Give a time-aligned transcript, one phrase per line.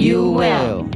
[0.00, 0.86] you will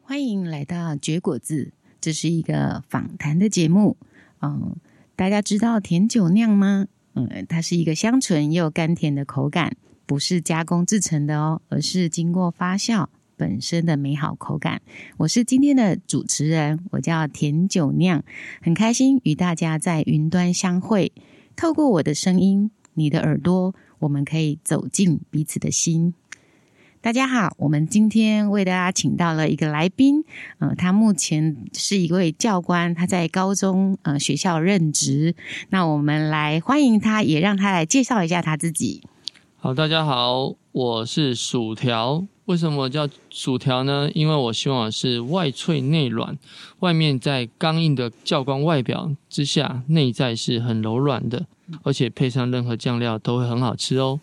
[0.00, 3.98] 欢迎来到绝果子，这是一个访谈的节目。
[4.40, 4.74] 嗯，
[5.14, 6.86] 大家知道甜酒酿吗？
[7.12, 9.76] 嗯，它是一个香醇又甘甜的口感，
[10.06, 13.08] 不是加工制成的哦，而是经过发酵。
[13.36, 14.80] 本身的美好口感，
[15.18, 18.24] 我是今天的主持人，我叫甜酒酿，
[18.62, 21.12] 很开心与大家在云端相会。
[21.54, 26.14] 透过我的声音，你的耳朵，我们可以走进彼此的心。
[27.00, 30.24] 大家好，我们今天为大家请到了一个来宾，
[30.58, 35.34] 呃，他目前是一位教官，他在高中呃学校任职。
[35.68, 39.02] 那我们来欢迎他，也让他来介绍一下他自己。
[39.56, 42.26] 好，大家好，我是薯条。
[42.46, 44.10] 为什么叫薯条呢？
[44.14, 46.38] 因为我希望是外脆内软，
[46.80, 51.46] 外面在刚硬的教官外表之下，内在是很柔软的，
[51.82, 54.18] 而且配上任何酱料都会很好吃哦。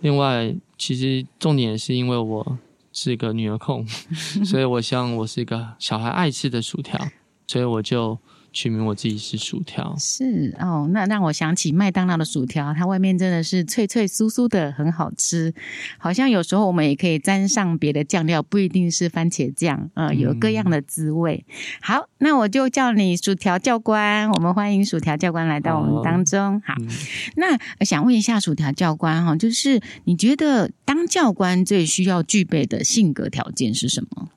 [0.00, 2.58] 另外，其实重点是因为我
[2.92, 3.86] 是一个女儿控，
[4.44, 6.98] 所以我希望我是一个小孩爱吃的薯条，
[7.46, 8.18] 所以我就。
[8.52, 15.54] 取名我自己是薯条，是哦，那让我想起麦当劳的薯条，它外面真的是脆脆酥酥的，很好吃。
[15.98, 21.44] 好像有时候我们也可以沾上别的酱料，不一定是番茄酱，呃，有各样的滋味。
[21.48, 26.56] 嗯、好，那我就叫你薯条教官，我们欢迎薯条教官来到我们当中。
[26.56, 26.88] 哦、好，嗯、
[27.36, 34.28] 那想问一下薯条教官哈，就是你觉得当教官最需要具备的性格条件是什么？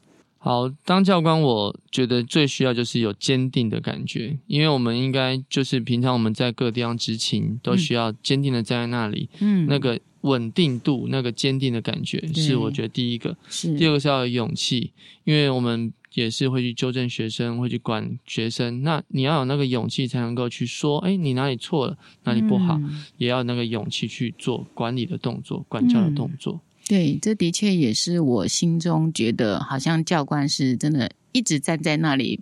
[0.46, 13.38] 好，当教官，我觉得最需要就是有坚定的感觉，因为我们应该就是平常我们在各地方执勤，都需要坚定的站在那里，嗯，那个稳定度，那个坚定的感觉，是我觉得第一个。
[13.50, 14.92] 是第二个是要有勇气，
[15.24, 26.56] 因为我们也是会去纠正学生，会去管学生，那你要有那个勇气，才能够去说，哎，你哪里错了，哪里不好，嗯、也要有那个勇气去做管理的动作，管教的动作。
[26.56, 31.10] 嗯对，这的确也是我心中觉得，好像教官是真的。
[31.34, 32.40] 一直站在那里，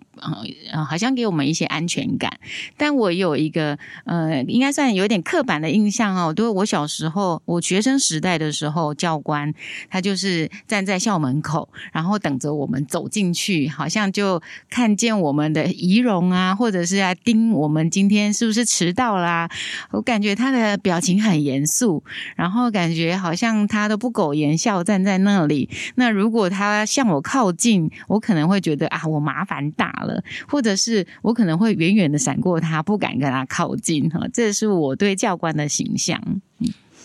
[0.70, 2.38] 呃，好像给我们一些安全感。
[2.76, 6.32] 但我有一个，呃，应该算有点刻板的印象哦。
[6.32, 9.52] 都我小时候，我学生时代的时候，教官
[9.90, 19.50] 他就是站在校门口，然后等着我们走进去，好像就看见我们的仪容啊，或者是来盯我们今天是不是迟到啦。
[19.90, 22.04] 我感觉他的表情很严肃，
[22.36, 25.70] 然后感觉好像他都不苟言笑站在那里。
[25.94, 28.81] 那如果他向我靠近，我可能会觉得。
[28.88, 34.20] 啊，我麻烦大了，或者是我可能会远远的闪过他，不敢跟他靠近哈。
[34.32, 36.20] 这是我对教官的形象。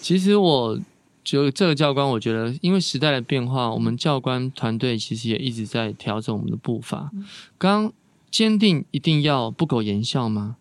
[0.02, 0.80] 其实我
[1.24, 7.12] 觉得这个教官，我觉得因为时代的变化，我们教官团队其实也一直在调整我们的步伐。
[7.58, 7.92] 刚
[8.32, 10.58] 坚定一定要不苟言笑吗？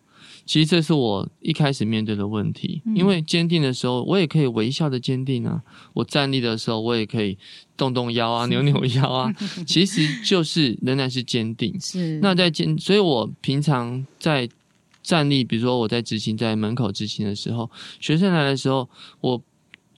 [0.47, 5.61] 其实这是我一开始面对的问题，因为坚定的时候，我也可以微笑的坚定啊；
[5.93, 7.37] 我站立的时候，我也可以
[7.75, 9.31] 动动腰啊、 扭扭腰啊。
[9.67, 11.77] 其实就是仍然是坚定。
[11.79, 14.47] 是那在坚，所以我平常在
[15.03, 17.69] 站立，比如说我在执勤，在门口执勤的时候，
[17.99, 18.89] 学生来的时候，
[19.21, 19.41] 我。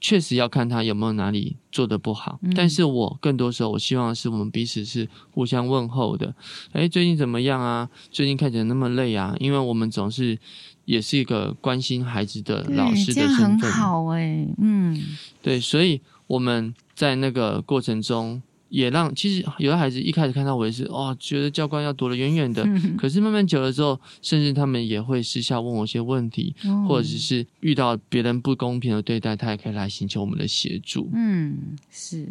[0.00, 6.34] 确实要看他有没有哪里做的不好，嗯、但是我更多时候我希望是我们彼此是互相问候的。
[6.72, 7.88] 哎，最近怎么样啊？
[8.10, 9.36] 最近看起来那么累啊？
[9.38, 10.38] 因为我们总是
[10.84, 13.60] 也是一个关心孩子的老师的身份。
[13.60, 15.00] 很好哎，嗯，
[15.42, 18.42] 对，所以我们在那个过程中。
[18.70, 22.62] 也让其实有的孩子一开始看到我也是哦，觉得教官要躲得远远的。
[22.64, 31.10] 嗯、可是慢慢久了之后，甚至他们也会私下问我一些问题，哦、或者是遇到别人不公平的对待，他也可以来寻求我们的协助。
[31.12, 32.26] 嗯，是。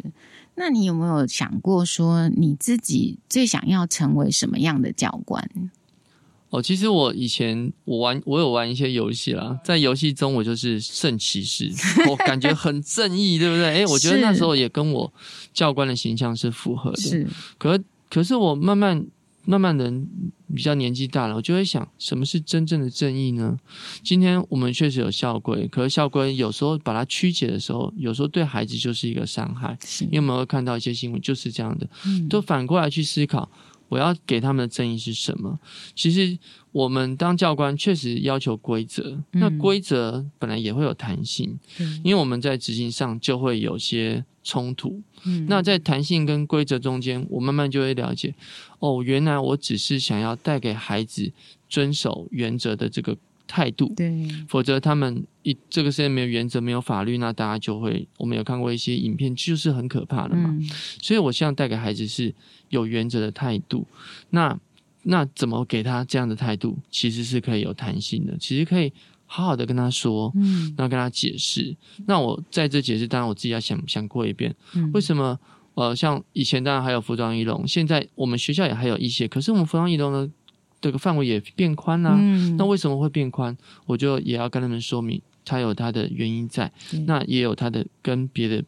[0.56, 5.48] 那你有没有想过说，你自己最想要成为什么样的教官？
[6.50, 11.70] 哦，其实我以前我玩我有玩一些游戏啦，在游戏中我就是圣骑士，
[12.08, 13.66] 我感觉很正义，对不对？
[13.66, 15.12] 诶，我觉得那时候也跟我
[15.54, 17.00] 教官的形象是符合的。
[17.00, 17.26] 是，
[17.56, 19.06] 可可是我慢慢
[19.44, 19.92] 慢慢的
[20.52, 23.56] 比较年纪大了，我就会想，什么是真正的正义呢？
[24.02, 29.78] 今天我们确实有校规，可是校规有时候把它曲解的时候，有时候对孩子就是一个伤害。
[29.84, 33.48] 是因为我们会看到一些新闻就是这样的，嗯，都反过来去思考。
[33.90, 35.58] 我要给他们的正义是什么？
[35.94, 36.38] 其实
[36.72, 45.02] 我们当教官确实要求规则，嗯、那规则本来也会有弹性，嗯、因为我们在执行上就会有些冲突。
[45.24, 48.32] 嗯、那在弹性跟规则中间，我慢慢就会了解，
[48.78, 51.30] 哦，原来我只是想要带给孩子
[51.68, 53.16] 遵守原则的这个
[53.46, 53.92] 态度。
[53.96, 60.50] 对，否则他们一这个世界没有原则、没有法律，那大家就会，我们有看过一些影片，就是很可怕的嘛。
[60.50, 60.68] 嗯、
[61.02, 62.34] 所以我希望带给孩子是。
[62.70, 63.84] 有原则的态度，
[64.30, 64.56] 那
[65.02, 66.78] 那怎么给他这样的态度？
[66.88, 68.92] 其实是可以有弹性的，其实可以
[69.26, 71.76] 好好的跟他说，嗯，然后跟他解释。
[72.06, 75.36] 那我在这解释，当然我自己要想想过一遍，嗯，为什么？
[75.74, 80.30] 呃，像以前当然还有服装仪容，现在我们学校也还有一些，可是我们服装仪容呢
[80.80, 83.56] 这个范围也变宽啦，嗯，那为什么会变宽？
[83.86, 85.20] 我就也要跟他们说明，
[85.50, 88.62] 它有它的原因在，嗯，那也有它的跟别的。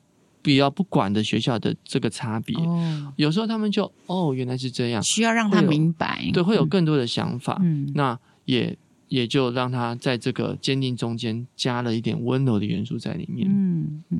[0.44, 8.76] 比较不管的学校的这个差别，哦、有时候他们就哦，原来是这样，需要让他明白，对，会有更多的想法，嗯，那也
[9.06, 14.18] 也就让他在这个坚定中间加了一点温柔的元素在里面，嗯嗯，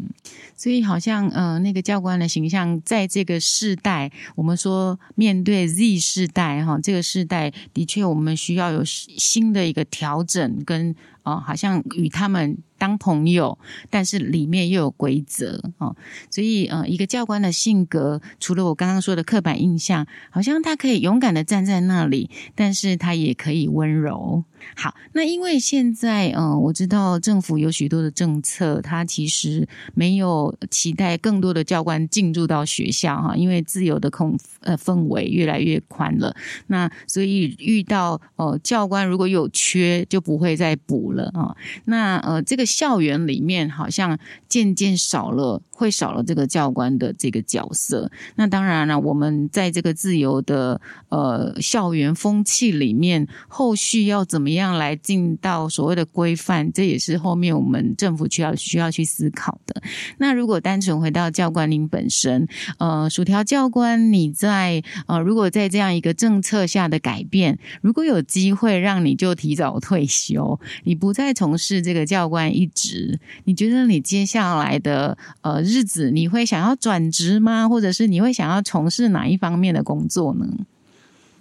[0.54, 10.94] 所以好像呃，那个教官的形象在这个世代，我们说面对 Z 世代哈，这个世代的确我们需要有新的一个调整跟。
[11.22, 13.58] 哦，好像与他们当朋友，
[13.90, 15.94] 但是里面又有规则哦，
[16.30, 24.44] 所以呃，一个教官的性格，除了我刚刚说的刻板印象，好像他可以勇敢的站在那里，但是他也可以温柔。
[24.76, 36.34] 好，那因为现在嗯、呃，我知道政府有许多的政策，他其实没有期待更多的教官进入到学校哈，因为自由的空呃氛围越来越宽了，
[36.68, 41.11] 那所以遇到呃教官如果有缺，就不会再补。
[41.14, 44.18] 了啊，那呃，这个校园里面好像
[44.48, 48.10] 渐渐少了，会少了这个教官的这个角色。
[48.36, 59.82] 那当然了，我们在这个自由的呃校园风气里面，后续要怎么样来进到所谓的规范，这也是后面我们政府需要需要去思考的。
[60.18, 62.46] 那如果单纯回到教官您本身，
[62.78, 71.02] 呃，薯条教官，你在呃，如果在这样一个政策下的改变，如果有机会让你就提早退休，你。
[71.02, 77.68] 不再从事这个教官一职，你觉得你接下来的呃子，你会想要转职吗？
[77.68, 80.44] 或者是你会想要从事哪一方面的工作呢？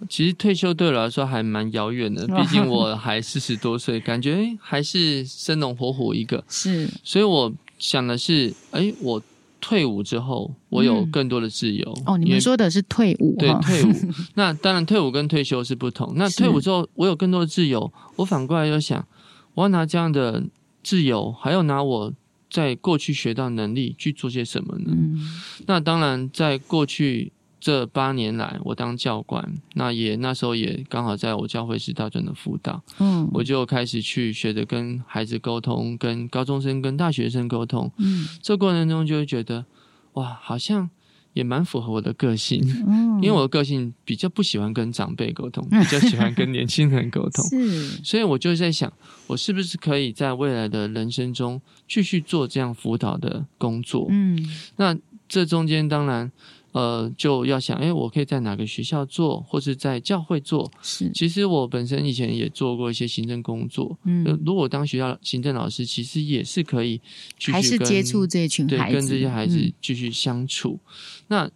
[0.08, 6.42] 其实退休对我来说还蛮遥远的，毕竟我还四十多岁，感觉还是生龙活虎一个。
[6.48, 9.22] 是，所以我想的是，哎，我
[9.60, 11.92] 退伍之后，我有更多的自由。
[11.98, 13.36] 嗯、哦，你们说的是退伍？
[13.38, 13.92] 对，退伍。
[14.34, 16.12] 那当然，退伍跟退休是不同。
[16.16, 19.06] 那退伍之后，我有更多的自由，我反过来又想。
[19.54, 20.42] 我要拿这样的
[20.82, 22.12] 自由，还要拿我
[22.52, 24.92] 在过去学到能力去做些什么呢？
[24.94, 25.18] 嗯、
[25.66, 39.64] 那当然，在过去这八年来，我当教官，那也那时候也刚好在我教会是大专的辅导，嗯，我就开始去学着跟孩子沟通，跟高中生、跟大学生沟通，嗯，这过程中就会觉得，
[40.12, 40.90] 哇，好像。
[41.32, 48.92] 也蛮符合我的个性，嗯，因为我的个性比较不喜欢跟长辈沟通， 比较喜欢跟年轻人沟通，是，所以我就在想，
[49.26, 54.06] 我是不是可以在未来的人生中继续做这样辅导的工作？
[54.10, 54.38] 嗯，
[54.76, 54.96] 那
[55.28, 56.30] 这中间当然。
[56.72, 60.70] 呃，就要想，哎，我可以在哪个学校做，或是在教会做？
[60.82, 63.98] 是，其实我本身以前也做过一些行政工作。
[64.04, 67.00] 嗯，如果当学校行政老师，其实也是可以
[67.38, 70.80] 继续跟，还是接触这群孩子，对，跟这些孩子继续相处。
[70.84, 71.50] 嗯，那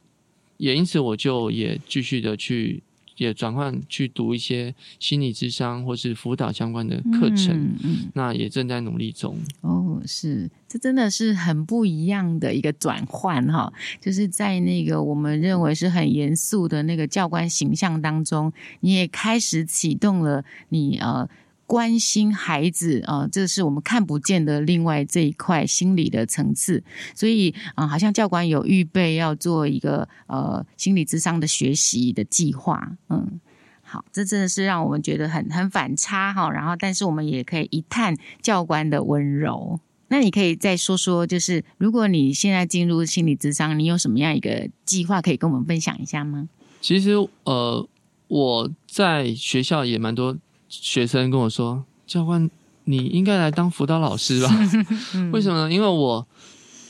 [0.58, 2.82] 也因此，我就也继续的去。
[3.16, 9.36] 也转换去读一些心理智商或是辅导相关的课程，嗯嗯、那也正在努力中。
[9.60, 21.28] 哦，是，这真的是很不一样的一个转换哈，就是在那个我们认为是很严肃的那个教官形象当中，你也开始启动了你呃。
[21.66, 26.82] 关心孩子啊、呃，这是我们看不见的另外这一块心理的层次。
[27.14, 32.96] 所以啊、好像教官有预备要做一个呃心理智商的学习的计划。
[33.08, 33.40] 嗯，
[33.82, 36.50] 好，这真的是让我们觉得很很反差哈。
[36.50, 39.80] 然后，但是我们也可以一探教官的温柔。
[40.08, 46.48] 那你可以再说说，就是如果你现在进入心理智商，你有什么样一个计划可以跟我们分享一下吗？
[46.80, 47.10] 其实
[47.42, 47.88] 呃，
[48.28, 50.38] 我在学校也蛮多。
[50.68, 52.50] 学生跟我说：“教官，
[52.84, 54.48] 你应该来当辅导老师吧？
[55.14, 55.72] 嗯、为什么呢？
[55.72, 56.26] 因为我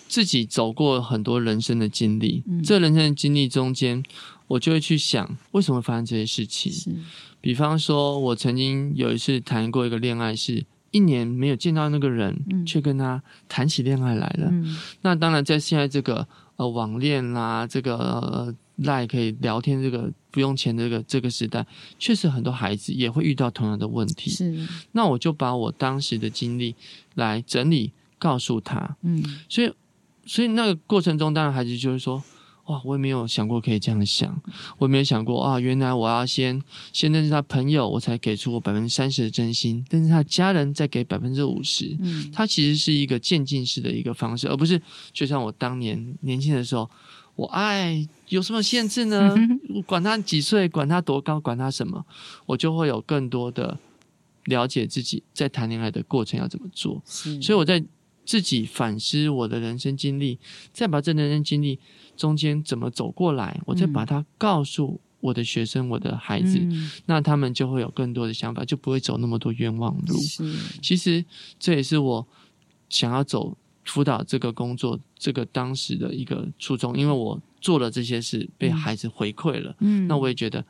[0.09, 4.03] 自己走过很多人生的经历，嗯、这人生的经历中间，
[4.49, 6.73] 我就会去想，为什么会发生这些事情？
[7.41, 14.49] 比方说，我曾经有一次谈过一个恋爱，是一年没有见到那个人，嗯、却跟他谈起恋爱来了。
[14.51, 17.97] 嗯、那当然，在现在这个呃网恋啦，这个。
[17.97, 21.67] 呃”赖可以聊天，这个不用钱，这个这个时代，
[21.99, 24.31] 确实很多孩子也会遇到同样的问题。
[24.31, 26.75] 是，那我就把我当时的经历
[27.15, 28.97] 来整理，告诉他。
[29.03, 29.73] 嗯，所以，
[30.25, 32.23] 所以那个过程中，当然孩子就是说。
[32.67, 34.43] 哇，我也没有想过可以这样想，
[34.79, 36.61] 我也没有想过啊，原来我要先
[36.93, 46.91] 先认识他朋友，我才给出我百分之三十的真心，但是他家人再给百分之五十，嗯，他其实是一个渐进式的一个方式，而不是就像我当年年轻的时候，
[47.37, 49.35] 我爱有什么限制呢？
[49.87, 52.05] 管他几岁，管他多高，管他什么，
[52.47, 53.79] 我就会有更多的
[54.47, 57.85] 了解自己在谈恋爱的过程要怎么做，所以我在
[58.25, 60.39] 自己反思我的人生经历，
[60.73, 61.79] 再把这人生经历。
[62.17, 70.17] 中间怎么走过来，我再把它告诉我的学生、嗯、我的孩子，嗯、那他们就会有更多的想法，就不会走那么多冤枉路。
[70.81, 71.23] 其实
[71.59, 72.27] 这也是我
[72.89, 73.55] 想要走
[73.87, 79.75] 辅导这个工作，这个当时的一个初衷，因为我做了这些事，被孩子回馈了。
[79.81, 80.63] 嗯，那我也觉得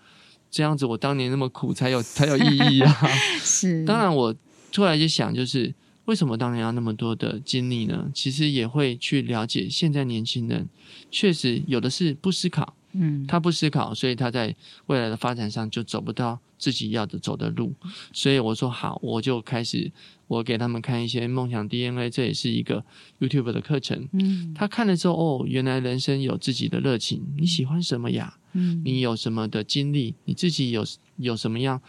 [0.50, 2.92] 这样子，我当年那么苦才有才有意义啊。
[3.42, 4.32] 是， 当然我
[4.70, 5.74] 突然就想，就是。
[6.06, 8.08] 为什么当年要那么多的精力呢？
[8.14, 10.68] 其实也会去了解，现在年轻人
[11.10, 14.54] 确实有的是不思考，嗯，他不思考，所以他在
[14.86, 17.74] 未来的发展上就走不到自己要的走的路。
[18.12, 19.90] 所以我说好，我就开始
[20.26, 22.84] 我给他们看一些梦想 DNA，这也是一个
[23.20, 24.08] YouTube 的课程。
[24.12, 28.38] 嗯，他看了之后，哦，原来人生有自己的热情，你喜欢什么呀？
[28.52, 30.14] 嗯，你有什么的经历？
[30.24, 30.82] 你自己有
[31.18, 31.80] 有什么样，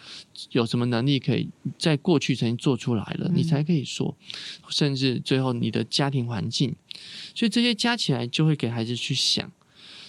[0.52, 1.50] 有什么能力可以
[1.80, 4.18] 在过去曾经做出来了，你才可以说。
[4.70, 6.76] 甚至最后你的家庭环境，
[7.34, 9.50] 所以这些加起来就会给孩子去想。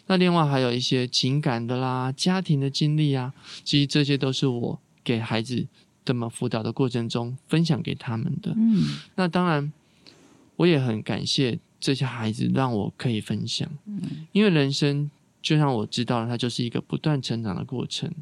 [0.09, 5.65] 那另外还有一些情感的啦，家庭的经历啊，其实这些都是我给孩子
[6.05, 8.53] 这么辅导的过程中分享给他们的。
[8.57, 8.83] 嗯，
[9.15, 9.73] 那当然
[10.57, 13.71] 我也很感谢这些孩子让我可以分享。
[13.87, 15.09] 嗯，因为人生。
[15.41, 18.13] 就像我知道了，它就是一个不断成长的过程。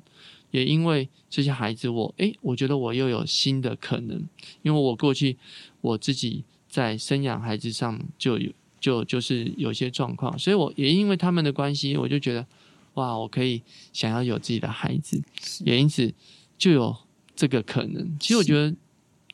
[0.50, 4.23] 也因为这些孩子我，我诶，我觉得我又有新的可能。
[4.62, 5.37] 因为我过去
[5.81, 8.52] 我自己在生养孩子上就有
[8.87, 12.47] 就就是有些状况，所以我也因为他们的关系，我就觉得
[12.95, 13.61] 哇，我可以
[13.93, 15.21] 想要有自己的孩子，
[15.64, 16.14] 也因此
[16.57, 16.95] 就有
[17.35, 18.16] 这个可能。
[18.21, 18.73] 其实我觉得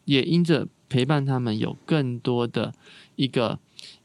[0.06, 2.73] 也因着陪伴他们，有更多的
[3.16, 3.59] 一个。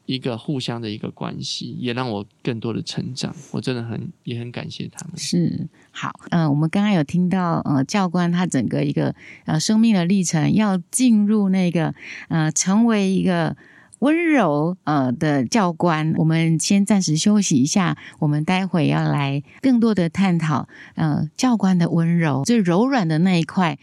[0.08, 3.36] 一个互相的一个关系，也让我更多的成长。
[3.52, 5.18] 我真的很也很感谢他们。
[5.18, 9.14] 是好，嗯、呃，我们刚刚有听到，呃，教官他整个一个
[9.44, 11.94] 呃生命的历程，要进入那个
[12.28, 13.54] 呃成为一个
[14.00, 16.12] 温柔呃的教官。
[16.16, 23.78] 我们先暂时休息一下，我们待会要来更多的探讨，呃，教官的温柔最柔软的那一块。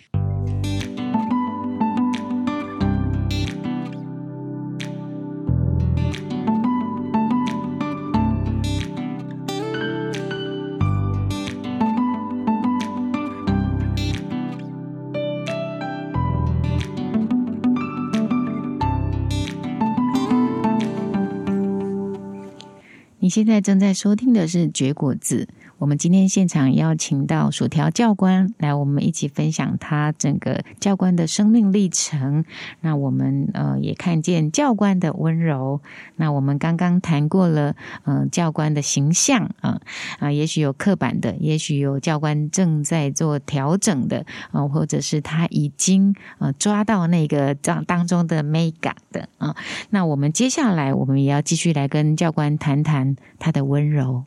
[23.25, 25.48] 你现在正在收听的是《绝果子》。
[25.77, 32.46] 我们今天现场邀请到薯条教官来，我们一起分享他整个教官的生命历程。
[32.79, 35.82] 那我们呃也看见教官的温柔。
[36.15, 39.82] 那我们刚刚谈过了，嗯、教官的形象啊
[40.20, 49.55] 啊、也许有刻板的，也许有教官正在做调整的啊、或者是他已经呃抓到那个当当中的美感的啊、呃。
[49.89, 54.24] 那我们接下来我们也要继续来跟教官谈谈他的温柔。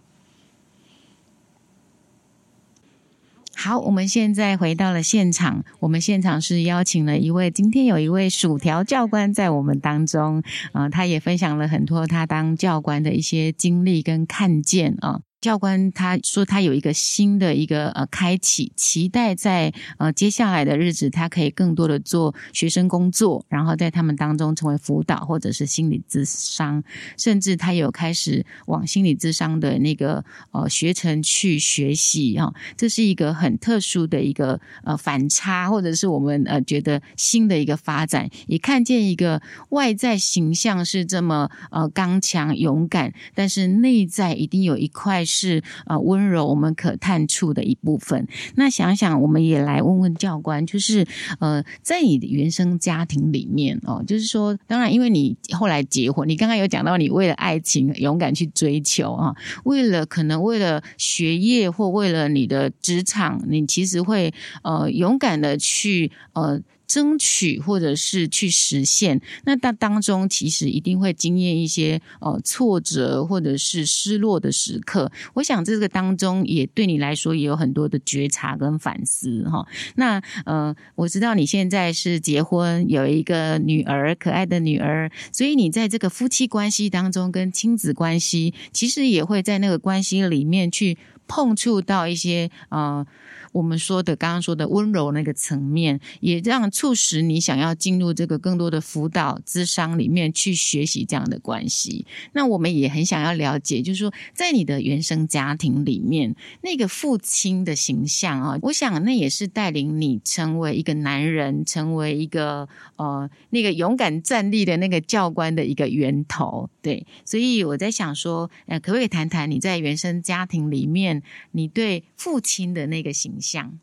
[3.60, 5.64] 好，我们现在回到了现场。
[5.80, 10.38] 我们现场是邀请了一位，今天有一位薯条教官在我们当中，
[10.70, 15.22] 啊、呃，他也分享了很多他当教官的一些经历跟看见啊。
[15.40, 26.82] 教官他说他有一个新的一个呃开启，期待在呃接下来的日子，他可以更多的做学生工作，然后在他们当中成为辅导或者是心理咨商，
[27.16, 45.24] 甚至他有开始往心理咨商的那个呃学程去学习哈、哦，这是一个很特殊的一个呃反差，或者是我们呃觉得新的一个发展，也看见一个外在形象是这么呃刚强勇敢，但是内在一定有一块。
[45.38, 48.26] 是啊，温柔我们可探触的一部分。
[48.56, 51.06] 那想想，我们也来问问教官，就是
[51.38, 59.32] 呃，在你的原生家庭里面哦，就是说，当然，因为你后来结婚，你刚刚有讲到，你为了爱情勇敢去追求啊，
[59.64, 66.60] 为了可能为了学业或为了你的职场，你其实会呃勇敢的去呃。
[66.88, 75.12] 争取或者是去实现，那当当中其实一定会经验一些呃挫折或者是失落的时刻。
[75.34, 79.68] 我想这个当中也对你来说也有很多的觉察跟反思哈。
[79.96, 93.06] 那呃，我知道你现在是结婚，有一个女儿，可爱的女儿，所以你在这个夫妻关系当中跟亲子关系，其实也会在那个关系里面去碰触到一些呃。
[93.52, 102.06] 我们说的刚刚说的温柔那个层面，也让促使你想要进入这个更多的辅导咨商里面去学习这样的关系。
[102.32, 116.68] 那我们也很想要了解，就是说，在你的原生家庭里面，那个父亲的形象啊，我想那也是带领你成为一个男人，成为一个呃那个勇敢站立的那个教官的一个源头。
[116.82, 123.78] 对，所以我在想说，呃，可不可以谈谈你在原生家庭里面，你对父亲的那个形象？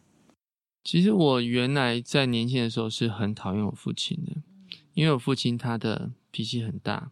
[0.84, 4.34] 其实我原来在年轻的时候是很讨厌我父亲的，
[4.94, 7.12] 因为我父亲他的脾气很大。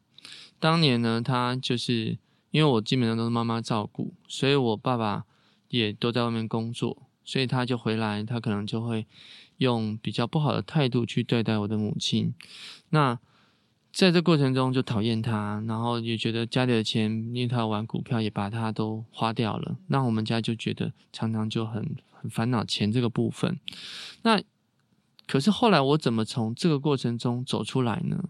[0.59, 2.17] 当年呢，他就是
[2.51, 5.25] 因为我基本上都是妈妈照顾，所以我爸爸
[5.69, 9.07] 也都在外面工作，所以他就回来，他可能就会
[9.57, 12.33] 用比较不好的态度去对待我的母亲。
[12.89, 13.19] 那
[13.91, 23.59] 在这过程中就讨厌他，然后也觉得家里的钱，因为他玩股票也把他都花掉了，那我们家就觉得常常就很很烦恼钱这个部分。
[24.23, 24.41] 那
[25.27, 28.23] 可是后来我怎么从这个过程中走出来呢？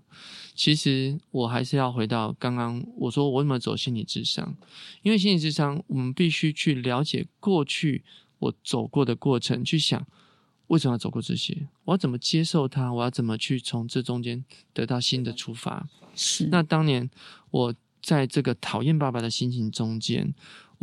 [0.56, 4.56] 其实我还是要回到刚刚我说我怎么走心理智商，
[5.04, 8.04] 因为心理智商我们必须去了解过去
[8.40, 10.06] 我走过的过程，去想。
[10.68, 11.68] 为什么要走过这些？
[11.84, 12.92] 我要怎么接受它？
[12.92, 15.88] 我要怎么去从这中间得到新的出发？
[16.16, 16.48] 是。
[16.48, 17.10] 那当年
[17.52, 20.34] 我在这个讨厌爸爸的心情中间，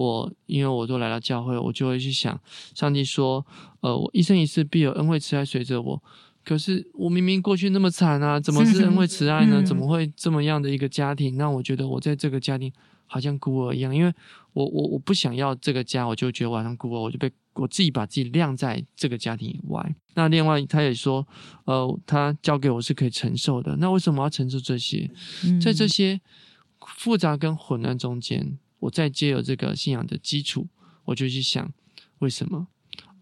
[0.01, 2.41] 我因为我都来到教会，我就会去想，
[2.75, 3.45] 上帝说
[3.81, 6.03] ：“呃，我一生一世必有恩惠慈爱随着我。”
[6.43, 9.63] 可是我明明过去那么惨啊，怎么是恩惠慈爱呢？
[9.63, 11.37] 怎么会这么样的一个家庭？
[11.37, 12.73] 让我觉得我在这个家庭
[13.07, 14.13] 好像孤儿一样，因为
[14.55, 17.31] 我我我不想要这个家，我就觉得我好像孤儿，我就被。
[17.55, 19.95] 我自己把自己晾在这个家庭以外。
[20.15, 21.27] 那另外，他也说，
[21.65, 23.77] 呃，他交给我是可以承受的。
[23.77, 25.11] 那为什么要承受这些？
[25.61, 26.21] 在这些
[26.97, 30.67] 复杂跟混乱中间，我再借由这个信仰的基础，
[31.05, 31.73] 我就去想
[32.19, 32.67] 为什么。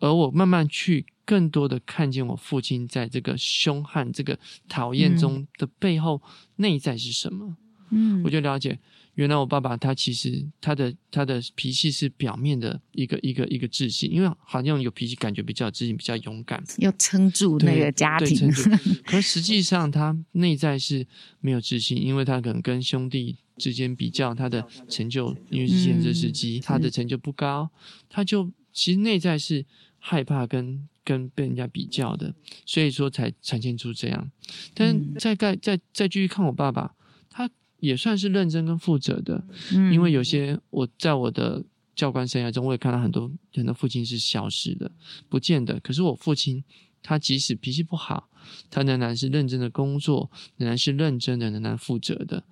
[0.00, 6.22] 而我慢慢去更多的看见我父亲在这个凶悍、这个讨厌中的背后
[6.56, 7.56] 内在是什么。
[7.90, 8.78] 嗯，我就了解。
[9.14, 18.48] 原来我爸爸他其实他的他的脾气是表面的一个一个一个自信，因为好像有脾气，感觉比较自信，比较勇敢，要撑住那个家庭。
[19.04, 21.04] 可实际上他内在是
[21.40, 27.70] 没有自信，因为他可能跟兄弟之间比较，他的成就因为是建设司机，他的成就不高，
[28.08, 29.66] 他就其实内在是
[29.98, 34.30] 害怕跟跟被人家比较的，所以说才呈现出这样。
[34.74, 36.94] 但再再再再继续看我爸爸。
[37.30, 37.48] 他
[37.80, 44.90] 也算是认真跟负责的，嗯，因为有些我在我的教官生涯中，我也看到很多很多父亲是消失的，
[45.28, 45.78] 不见得。
[45.80, 46.64] 可是我父亲，
[47.02, 48.28] 他即使脾气不好，
[48.68, 52.42] 他仍然是认真的工作，仍然是认真的，仍然负责的。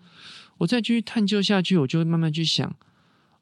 [0.59, 2.77] 我再继续探究下去，我就会慢慢去想，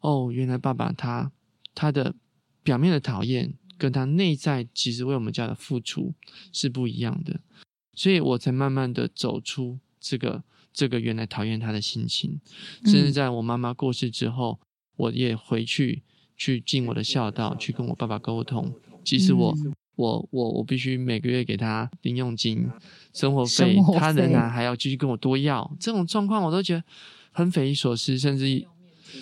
[0.01, 1.33] 哦，原来爸爸他
[1.75, 2.15] 他的
[2.63, 6.15] 表面的讨厌，跟他内在其实为我们家的付出
[6.53, 7.41] 是不一样的，
[7.95, 10.45] 所以我才慢慢的走出这个。
[10.77, 12.41] 这个原来讨厌他的心情，
[12.85, 16.03] 甚至在我妈妈过世之后，嗯、我也回去
[16.37, 18.75] 去尽我的孝道，去跟我爸爸沟通。
[19.05, 22.69] 其实我、嗯、我我我必须每个月给他零用金、
[23.13, 25.71] 生活费，活费他仍然还要继续跟我多要。
[25.79, 26.83] 这种状况我都觉得
[27.33, 28.67] 很匪夷所思，甚至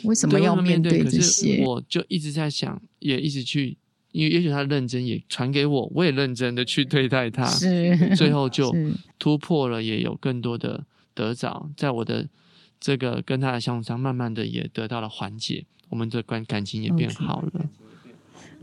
[0.04, 1.56] 为什么要面对这些？
[1.56, 3.76] 可是我就一直在想，也一直去，
[4.12, 8.74] 因为也许他认真，也传给我，我也认真的去对待他，是最后就
[9.18, 10.84] 突破了，也有更多的。
[11.14, 12.26] 得着，在我的
[12.80, 17.50] 这个跟他的相处上，慢慢的也得到了缓解，我们的关感情也变好了。
[17.50, 17.68] Okay.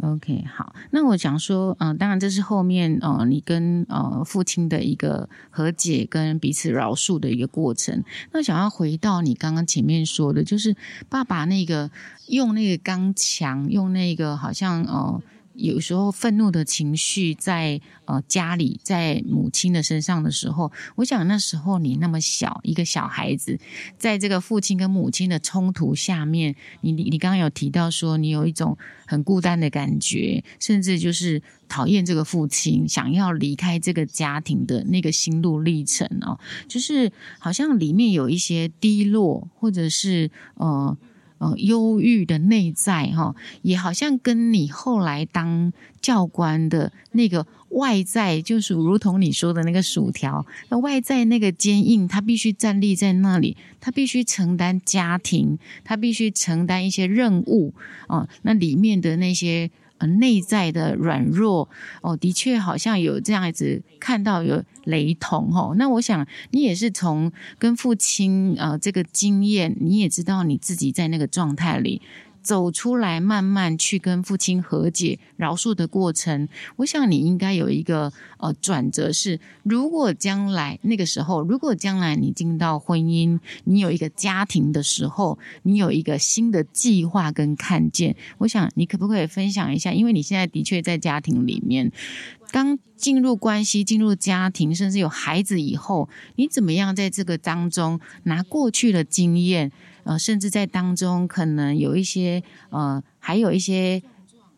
[0.01, 8.03] OK，好，那我想说，嗯、当然这是后面，呃，你跟呃父亲的一个和解跟彼此饶恕的一个过程。
[8.31, 10.75] 那想要回到你刚刚前面说的，就是
[11.09, 11.91] 爸爸那个
[12.27, 15.21] 用那个刚强，用那个好像呃。
[15.59, 23.59] 有时候愤怒的情绪在呃家里，在母亲的身上的时候，我想那时候你那么小一个小孩子，
[23.97, 40.97] 在这个父亲跟母亲的冲突下面，你你你刚刚有提到说你有一种很孤单的感觉，甚至就是讨厌这个父亲，想要离开这个家庭的那个心路历程哦，就是好像里面有一些低落，或者是呃。
[41.39, 57.73] 呃忧郁的内在哈，也好像跟你后来当教官的那个外在，就是如同你说的那个薯条，那外在那个坚硬，他必须站立在那里，他必须承担家庭，他必须承担一些任务
[58.07, 59.71] 啊、呃，那里面的那些。
[59.99, 61.69] 呃，内在的软弱
[62.01, 65.75] 哦，的确好像有这样子看到有雷同哦。
[65.77, 72.01] 那我想你也是从跟父亲呃这个经验，你也知道你自己在那个状态里。
[72.49, 76.49] 走出来，慢慢去跟父亲和解、饶恕的过程。
[76.77, 88.15] 我想你应该有一个呃转折是，如果将来那个时候，如果将来你进到婚姻，你有一个家庭的时候，你有一个新的计划跟看见。
[88.39, 89.93] 我想你可不可以分享一下？
[89.93, 91.91] 因为你现在的确在家庭里面，
[92.51, 99.71] 刚进入关系、进入家庭，甚至有孩子以后，你怎么样在这个当中拿过去的经验？
[100.03, 104.01] 呃，甚至在当中可能有一些呃，还有一些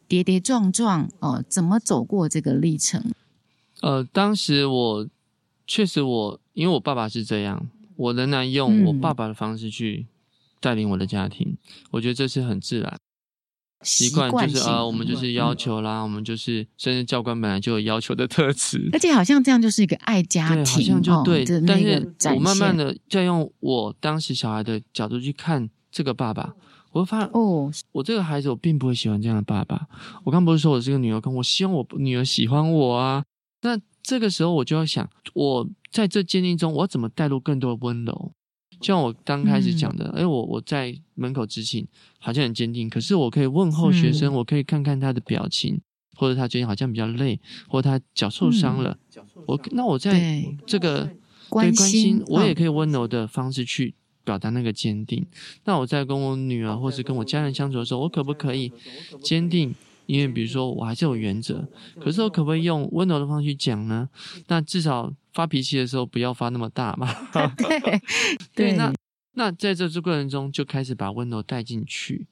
[0.08, 3.12] 跌跌撞撞，呃，怎么走过这个历程？
[3.82, 5.08] 呃，当时我
[5.65, 10.06] 确实我，因为我爸爸是这样，我仍然用我爸爸的方式去
[10.60, 11.58] 带领我的家庭，嗯、
[11.91, 12.99] 我觉得这是很自然。
[13.84, 21.44] 习惯就是呃，我们就是要求啦，嗯、我们就是甚至教官本来就有要求的特质，而且好像这样就是一个爱家庭，好像就对。
[21.44, 26.54] 哦、但是我慢慢的在用我当时小孩的角度去看这个爸爸，
[26.91, 29.88] 我会发现哦，我这个孩子我并不会喜欢这样的爸爸。
[30.24, 33.24] 我刚不是说我是个女儿跟我希望我女儿喜欢我啊。
[33.62, 38.32] 那这个时候我就要想，我在这鉴定中，我要怎么带入更多的温柔？
[38.82, 45.80] 就像我刚开始讲的，哎、嗯，我我在门口执勤，好像很坚定，可是我可以问候学生，嗯、我可以看看他的表情，
[46.17, 47.39] 或者他最近好像比较累，
[47.70, 51.08] 或者他脚受伤了，嗯、我那我在这个
[51.48, 55.22] 关心，我也可以温柔的方式去表达那个坚定。
[55.22, 55.28] 哦、
[55.65, 58.74] 那我在跟我女儿或是跟我家人相处的时候，我可不可以
[59.22, 59.76] 坚定？
[60.08, 61.67] 因为比如说我还是有原则，
[62.00, 64.10] 可是我可不可以用温柔的方式去讲呢？
[64.48, 65.13] 那至少。
[65.32, 67.08] 发脾气的时候不要发那么大嘛。
[68.54, 68.94] 对 那
[69.34, 72.28] 那在这这过程中就开始把温柔带进去，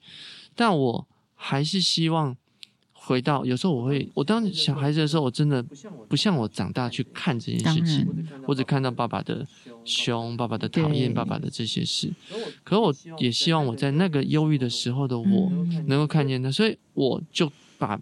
[0.54, 2.36] 但我还是希望
[2.92, 5.62] 回到有时候我会，我当小孩子的时候，我真的
[6.08, 8.06] 不像我长大去看这件事情，
[8.46, 9.46] 我只看到爸爸的
[9.84, 12.12] 凶、爸爸的讨厌、爸爸的这些事。
[12.62, 15.50] 可我也希望我在那个忧郁的时候的我
[15.86, 17.98] 能够看见他，所以我就把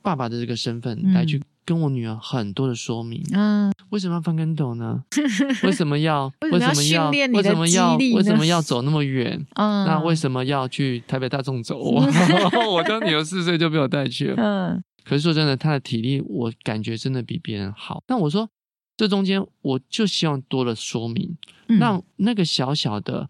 [0.00, 1.38] 爸爸的这个身份来去。
[1.68, 5.04] 跟我女儿很多的说明，嗯，为什么要翻跟斗呢？
[5.62, 9.46] 为什么要为什么要为什么要为什么要走那么远？
[9.56, 11.76] 嗯，那为什么要去台北大众走？
[12.72, 14.28] 我刚女儿四岁就被我带去。
[14.28, 18.02] 了，嗯，可是说真的，她的体力我感觉真的比别人好。
[18.08, 18.48] 那我说
[18.96, 23.28] 这中间我就希望多了说明，让那个小小的，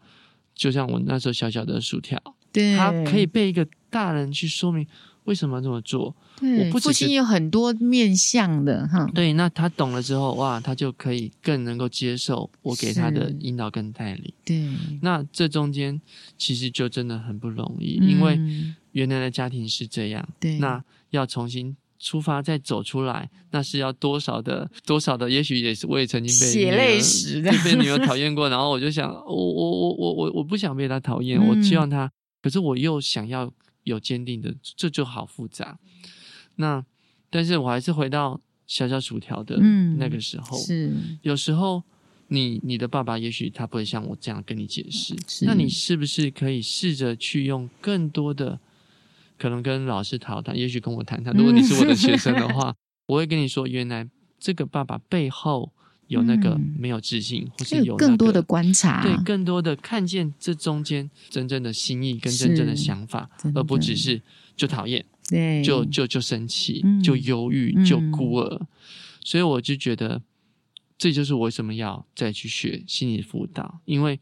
[0.54, 2.22] 就像我那时候小小的薯条，
[2.52, 4.86] 对，它可以被一个大人去说明。
[5.24, 6.16] 为什么要这么做？
[6.40, 9.06] 对我不父亲有很多面向的哈。
[9.14, 14.32] 对，那他懂了之后，哇，他就可以更能够接受我给他的引导跟带领。
[14.42, 14.66] 对，
[15.02, 16.00] 那这中间
[16.38, 18.40] 其实就真的很不容易，嗯、因为
[18.92, 20.26] 原来的家庭是这样。
[20.40, 25.28] 对，那要重新出发再走出来，那是要多少的多少的？
[25.28, 33.52] 也许也是，我也曾经被血泪史的被女儿讨厌过，然后我就想，我我我我我我不想被他讨厌，嗯、我希望他，可是我又想要。
[33.88, 35.78] 有坚定的，这就好复杂。
[36.56, 36.84] 那，
[37.28, 39.58] 但是我还是回到小小薯条的
[39.96, 40.56] 那个时候。
[40.56, 41.82] 嗯、是，有时候
[42.28, 45.14] 你你的爸爸也许他不会像我这样跟你解释。
[45.44, 48.60] 那你是不是可以试着去用更多的，
[49.36, 51.34] 可能跟老师讨谈，也许跟我谈谈。
[51.34, 55.72] 如果你是我的学生的话， 嗯、我会跟你说，原来这个爸爸背后。
[56.08, 64.20] 有那个没有自信，嗯、或是有、那个、更多的观察，对，更多的看见这中间真正的心意跟真正的想法，而不只是
[64.56, 68.56] 就讨厌，对，就就就生气，嗯、就忧郁，就孤儿。
[68.60, 68.66] 嗯、
[69.24, 70.20] 所以我就觉得，
[70.98, 74.18] 这就是我为什么要再去学心理辅导，因为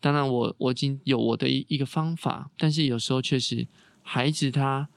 [0.00, 3.66] 当然我我已经有我的一一个方法，但是有时候确实
[4.02, 4.88] 孩子他。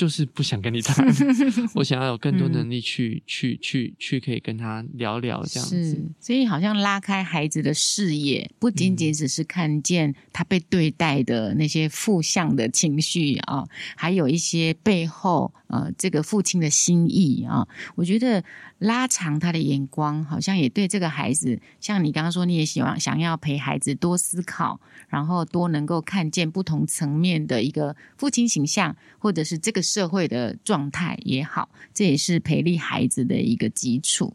[0.00, 1.06] 就是不想跟你谈，
[1.76, 13.62] 我想要有更多能力去、嗯、去去去可以跟他聊聊这样子，所以好像拉开孩子的视野，不仅仅只是看见他被对待的那些负向的情绪啊，
[13.94, 18.42] 还有一些背后呃这个父亲的心意啊，我觉得。
[18.80, 34.34] 拉长他的眼光，好像也对这个孩子，像你刚刚说，你也希望想要陪孩子多思考，然后多能够看见不同层面的一个父亲形象，或者是这个社会的状态也好，这也是培力孩子的一个基础。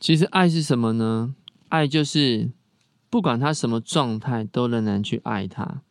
[0.00, 1.34] 其实爱是什么呢？
[1.68, 2.50] 爱就是
[3.10, 5.82] 不管他什么状态，都仍然去爱他。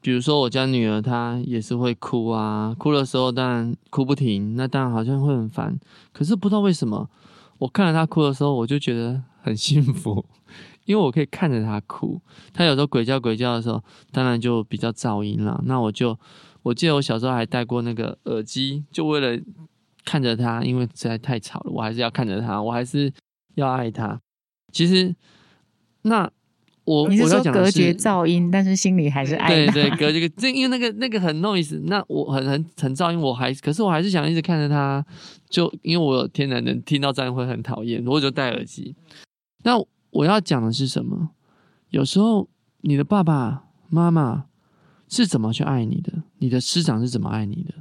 [0.00, 5.78] 比如说我家女儿，她也是会哭啊，哭的时候当然哭不停，那当然好像会很烦。
[6.12, 7.10] 可是不知道为什么，
[7.58, 10.24] 我看着她哭的时候，我就觉得很幸福，
[10.86, 12.20] 因为我可以看着她哭。
[12.52, 13.82] 她有时候鬼叫鬼叫的时候，
[14.12, 15.60] 当然就比较噪音了。
[15.66, 16.16] 那我就，
[16.62, 19.42] 我记得我小时候还戴过那个耳机，就为了
[20.04, 23.12] 看着她，因为实在太吵了，我还是要看着她，我还是
[23.56, 24.20] 要爱她。
[24.72, 25.14] 其实，
[26.02, 26.30] 那。
[26.88, 29.48] 我你是说隔绝噪音，但是心里还是爱。
[29.48, 35.04] 对对，隔绝个，这因为那个那个很 noise，那我很很很噪音，我还可是我还是想一直看着他，
[35.50, 38.96] 就因为我有天然能听到这样会很讨厌，我就戴耳机。
[39.64, 39.78] 那
[40.10, 41.30] 我要讲的是什么？
[41.90, 42.48] 有时候
[42.80, 44.46] 你的爸爸妈妈
[45.08, 46.12] 是怎么去爱你的？
[46.38, 47.74] 你的师长是怎么爱你的？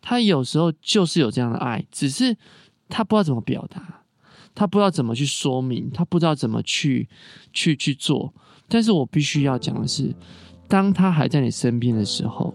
[0.00, 2.36] 他有时候就是有这样的爱，只是
[2.88, 4.03] 他不知道怎么表达。
[4.54, 7.08] 他不知道怎么去说明，他不知道怎么去
[7.52, 8.32] 去去做。
[8.68, 10.14] 但是我必须要讲的是，
[10.68, 12.54] 当他还在你身边的时候，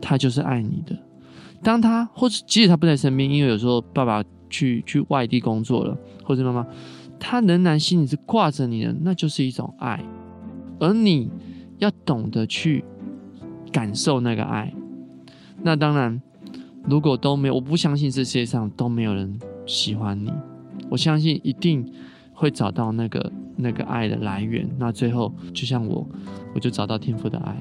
[0.00, 0.96] 他就是爱你的。
[1.62, 6.66] 当他或者即使他不在身边，因为有时候爸爸去去外地工作了，或者妈妈，
[7.18, 10.04] 他仍然心里是挂着你的，那就是一种爱。
[10.78, 11.30] 而你
[11.78, 12.84] 要懂得去
[13.72, 14.72] 感受那个爱。
[15.62, 16.20] 那当然，
[16.84, 20.30] 如果都没有，我不相信这世界上都没有人喜欢你。
[20.90, 21.84] 我相信一定
[22.32, 24.68] 会找到那个那个爱的来源。
[24.78, 26.06] 那最后，就像我，
[26.54, 27.56] 我就找到天父的爱，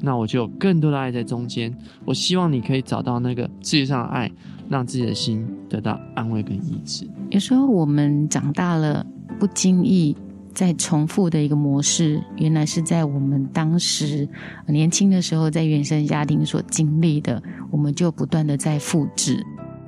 [0.00, 1.74] 那我就有更多的爱在中间。
[2.04, 4.30] 我希望你可以找到那个世界上的爱，
[4.68, 7.06] 让自己的心得到安慰跟医治。
[7.30, 9.04] 有时候我们长大了，
[9.38, 10.16] 不经意
[10.52, 14.28] 在重复的一个模式，原来是在我们当时
[14.68, 19.44] 年轻的时候在原生家庭所经历的，我们就不断的在复制。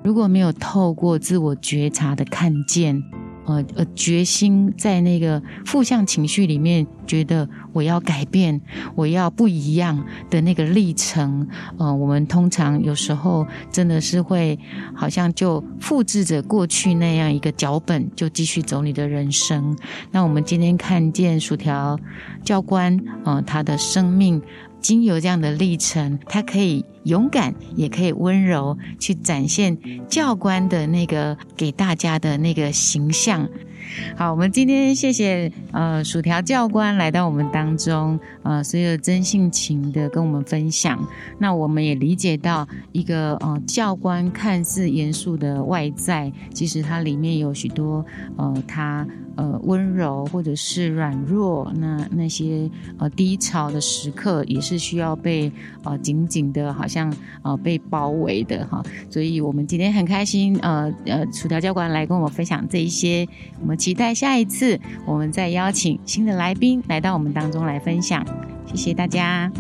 [0.07, 3.03] 如果没有透过自我觉察的看见，
[3.45, 8.61] 呃呃，决心在那个负向情绪里面，觉得我要改变，
[8.95, 14.57] 我要不一样的那个历程，呃，我们通常有时候真的是会
[14.95, 19.77] 好像就复制着过去那样一个脚本，就继续走你的人生。
[20.13, 21.99] 那我们今天看见薯条
[22.45, 24.41] 教官，呃，他的生命。
[24.79, 33.49] 经由这样的历程，他可以勇敢，也可以温柔，去展现教官的那个给大家的那个形象。
[34.17, 40.99] 好，我们今天谢谢呃薯条教官来到我们当中，呃，所有真性情的跟我们分享。
[41.39, 48.05] 那我们也理解到一个呃教官看似严肃的外在，其实它里面有许多
[48.37, 55.53] 呃他呃温柔或者是软弱，那那些呃低潮的时刻也是需要被
[55.85, 58.83] 呃紧紧的，好像像呃被包围的哈。
[59.09, 63.25] 所以我们今天很开心，呃呃薯条教官来跟我们分享这一些
[63.61, 63.77] 我们。
[63.77, 68.27] 期待下一次，我们再邀请新的来宾来到我们当中来分享。
[68.65, 69.53] 谢谢大家。